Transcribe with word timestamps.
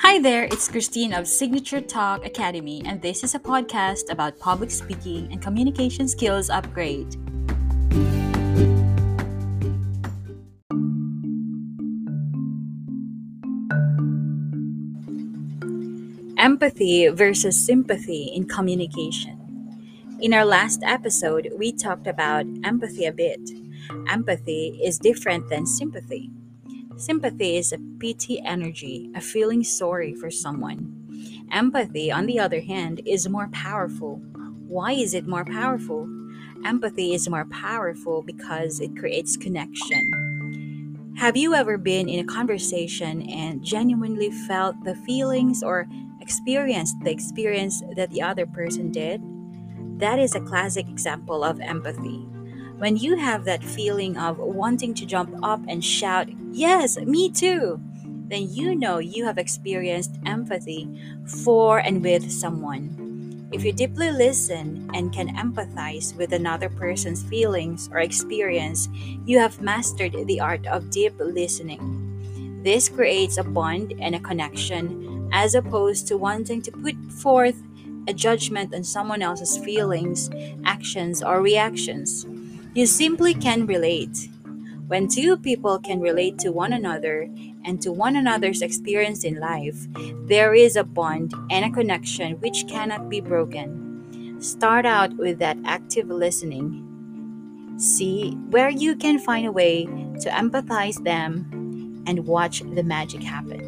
Hi 0.00 0.18
there, 0.18 0.44
it's 0.44 0.68
Christine 0.68 1.14
of 1.14 1.26
Signature 1.26 1.80
Talk 1.80 2.26
Academy, 2.26 2.82
and 2.84 3.00
this 3.00 3.24
is 3.24 3.34
a 3.34 3.38
podcast 3.38 4.12
about 4.12 4.38
public 4.38 4.70
speaking 4.70 5.32
and 5.32 5.40
communication 5.40 6.06
skills 6.06 6.50
upgrade. 6.50 7.16
Empathy 16.38 17.08
versus 17.08 17.56
sympathy 17.58 18.30
in 18.34 18.46
communication. 18.46 19.40
In 20.20 20.34
our 20.34 20.44
last 20.44 20.82
episode, 20.84 21.50
we 21.56 21.72
talked 21.72 22.06
about 22.06 22.44
empathy 22.64 23.06
a 23.06 23.12
bit. 23.12 23.40
Empathy 24.10 24.78
is 24.84 24.98
different 24.98 25.48
than 25.48 25.64
sympathy. 25.64 26.30
Sympathy 26.98 27.58
is 27.58 27.72
a 27.72 27.78
pity 27.98 28.40
energy, 28.40 29.10
a 29.14 29.20
feeling 29.20 29.62
sorry 29.62 30.14
for 30.14 30.30
someone. 30.30 30.94
Empathy, 31.52 32.10
on 32.10 32.24
the 32.24 32.38
other 32.38 32.62
hand, 32.62 33.02
is 33.04 33.28
more 33.28 33.48
powerful. 33.52 34.16
Why 34.66 34.92
is 34.92 35.12
it 35.12 35.26
more 35.26 35.44
powerful? 35.44 36.08
Empathy 36.64 37.12
is 37.12 37.28
more 37.28 37.44
powerful 37.44 38.22
because 38.22 38.80
it 38.80 38.96
creates 38.96 39.36
connection. 39.36 41.12
Have 41.18 41.36
you 41.36 41.54
ever 41.54 41.76
been 41.76 42.08
in 42.08 42.20
a 42.20 42.32
conversation 42.32 43.28
and 43.28 43.62
genuinely 43.62 44.30
felt 44.30 44.82
the 44.84 44.94
feelings 44.94 45.62
or 45.62 45.86
experienced 46.22 46.96
the 47.04 47.10
experience 47.10 47.82
that 47.96 48.10
the 48.10 48.22
other 48.22 48.46
person 48.46 48.90
did? 48.90 49.20
That 50.00 50.18
is 50.18 50.34
a 50.34 50.40
classic 50.40 50.88
example 50.88 51.44
of 51.44 51.60
empathy. 51.60 52.26
When 52.78 52.98
you 52.98 53.16
have 53.16 53.44
that 53.46 53.64
feeling 53.64 54.18
of 54.18 54.36
wanting 54.36 54.92
to 54.94 55.06
jump 55.06 55.34
up 55.42 55.60
and 55.66 55.82
shout, 55.82 56.28
Yes, 56.52 56.98
me 56.98 57.30
too, 57.30 57.80
then 58.28 58.48
you 58.50 58.74
know 58.74 58.98
you 58.98 59.24
have 59.24 59.38
experienced 59.38 60.18
empathy 60.26 60.86
for 61.42 61.78
and 61.78 62.02
with 62.02 62.30
someone. 62.30 63.48
If 63.50 63.64
you 63.64 63.72
deeply 63.72 64.10
listen 64.10 64.90
and 64.92 65.10
can 65.10 65.34
empathize 65.36 66.14
with 66.16 66.32
another 66.34 66.68
person's 66.68 67.22
feelings 67.22 67.88
or 67.90 68.00
experience, 68.00 68.88
you 69.24 69.38
have 69.38 69.62
mastered 69.62 70.14
the 70.26 70.40
art 70.40 70.66
of 70.66 70.90
deep 70.90 71.14
listening. 71.18 72.60
This 72.62 72.90
creates 72.90 73.38
a 73.38 73.44
bond 73.44 73.94
and 74.00 74.14
a 74.14 74.20
connection 74.20 75.30
as 75.32 75.54
opposed 75.54 76.08
to 76.08 76.18
wanting 76.18 76.60
to 76.62 76.72
put 76.72 76.96
forth 77.10 77.56
a 78.06 78.12
judgment 78.12 78.74
on 78.74 78.84
someone 78.84 79.22
else's 79.22 79.56
feelings, 79.58 80.28
actions, 80.64 81.22
or 81.22 81.40
reactions. 81.40 82.26
You 82.76 82.84
simply 82.84 83.32
can 83.32 83.64
relate. 83.64 84.28
When 84.86 85.08
two 85.08 85.38
people 85.38 85.78
can 85.78 85.98
relate 85.98 86.38
to 86.40 86.52
one 86.52 86.74
another 86.74 87.22
and 87.64 87.80
to 87.80 87.90
one 87.90 88.16
another's 88.16 88.60
experience 88.60 89.24
in 89.24 89.40
life, 89.40 89.86
there 90.26 90.52
is 90.52 90.76
a 90.76 90.84
bond 90.84 91.32
and 91.50 91.64
a 91.64 91.74
connection 91.74 92.34
which 92.40 92.66
cannot 92.68 93.08
be 93.08 93.22
broken. 93.22 94.36
Start 94.42 94.84
out 94.84 95.16
with 95.16 95.38
that 95.38 95.56
active 95.64 96.08
listening. 96.08 96.84
See 97.78 98.32
where 98.50 98.68
you 98.68 98.94
can 98.94 99.20
find 99.20 99.46
a 99.46 99.52
way 99.52 99.86
to 99.86 100.28
empathize 100.28 101.02
them 101.02 102.04
and 102.06 102.26
watch 102.26 102.60
the 102.60 102.82
magic 102.82 103.22
happen. 103.22 103.65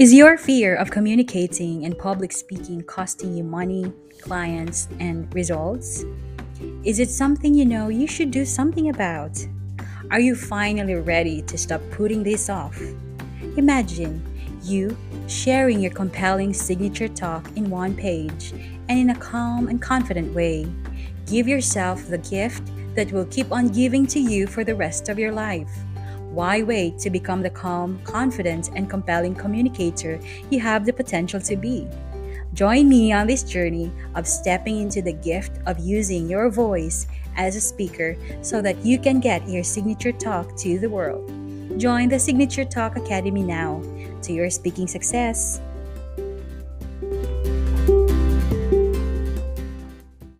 Is 0.00 0.14
your 0.14 0.38
fear 0.38 0.76
of 0.76 0.90
communicating 0.90 1.84
and 1.84 1.98
public 1.98 2.32
speaking 2.32 2.80
costing 2.84 3.36
you 3.36 3.44
money, 3.44 3.92
clients, 4.22 4.88
and 4.98 5.28
results? 5.34 6.06
Is 6.84 7.00
it 7.00 7.10
something 7.10 7.54
you 7.54 7.66
know 7.66 7.90
you 7.90 8.06
should 8.06 8.30
do 8.30 8.46
something 8.46 8.88
about? 8.88 9.46
Are 10.10 10.18
you 10.18 10.34
finally 10.34 10.94
ready 10.94 11.42
to 11.42 11.58
stop 11.58 11.82
putting 11.90 12.22
this 12.22 12.48
off? 12.48 12.80
Imagine 13.58 14.24
you 14.62 14.96
sharing 15.28 15.80
your 15.80 15.92
compelling 15.92 16.54
signature 16.54 17.06
talk 17.06 17.46
in 17.54 17.68
one 17.68 17.94
page 17.94 18.54
and 18.88 18.98
in 18.98 19.10
a 19.10 19.18
calm 19.18 19.68
and 19.68 19.82
confident 19.82 20.32
way. 20.32 20.66
Give 21.26 21.46
yourself 21.46 22.08
the 22.08 22.16
gift 22.16 22.62
that 22.94 23.12
will 23.12 23.26
keep 23.26 23.52
on 23.52 23.68
giving 23.68 24.06
to 24.06 24.18
you 24.18 24.46
for 24.46 24.64
the 24.64 24.74
rest 24.74 25.10
of 25.10 25.18
your 25.18 25.32
life. 25.32 25.70
Why 26.30 26.62
wait 26.62 26.98
to 27.00 27.10
become 27.10 27.42
the 27.42 27.50
calm, 27.50 28.00
confident, 28.04 28.70
and 28.76 28.88
compelling 28.88 29.34
communicator 29.34 30.20
you 30.48 30.60
have 30.60 30.86
the 30.86 30.92
potential 30.92 31.40
to 31.40 31.56
be? 31.56 31.88
Join 32.54 32.88
me 32.88 33.12
on 33.12 33.26
this 33.26 33.42
journey 33.42 33.90
of 34.14 34.26
stepping 34.26 34.80
into 34.80 35.02
the 35.02 35.12
gift 35.12 35.58
of 35.66 35.78
using 35.78 36.28
your 36.28 36.48
voice 36.48 37.06
as 37.36 37.56
a 37.56 37.60
speaker 37.60 38.16
so 38.42 38.62
that 38.62 38.84
you 38.84 38.98
can 38.98 39.20
get 39.20 39.48
your 39.48 39.64
signature 39.64 40.12
talk 40.12 40.56
to 40.58 40.78
the 40.78 40.88
world. 40.88 41.28
Join 41.78 42.08
the 42.08 42.18
Signature 42.18 42.64
Talk 42.64 42.96
Academy 42.96 43.42
now 43.42 43.80
to 44.22 44.32
your 44.32 44.50
speaking 44.50 44.86
success. 44.86 45.60